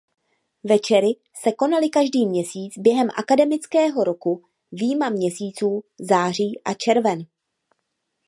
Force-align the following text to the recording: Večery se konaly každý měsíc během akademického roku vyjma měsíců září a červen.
Večery 0.63 1.07
se 1.41 1.51
konaly 1.51 1.89
každý 1.89 2.27
měsíc 2.27 2.77
během 2.77 3.07
akademického 3.17 4.03
roku 4.03 4.45
vyjma 4.71 5.09
měsíců 5.09 5.83
září 5.99 6.61
a 6.65 6.73
červen. 6.73 7.25